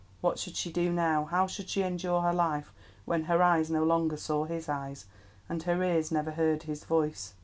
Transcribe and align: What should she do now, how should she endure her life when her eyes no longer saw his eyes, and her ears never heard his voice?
What 0.19 0.39
should 0.39 0.55
she 0.55 0.71
do 0.71 0.91
now, 0.91 1.25
how 1.25 1.45
should 1.45 1.69
she 1.69 1.83
endure 1.83 2.21
her 2.23 2.33
life 2.33 2.73
when 3.05 3.25
her 3.25 3.43
eyes 3.43 3.69
no 3.69 3.83
longer 3.83 4.17
saw 4.17 4.45
his 4.45 4.67
eyes, 4.67 5.05
and 5.47 5.61
her 5.61 5.83
ears 5.83 6.11
never 6.11 6.31
heard 6.31 6.63
his 6.63 6.83
voice? 6.85 7.35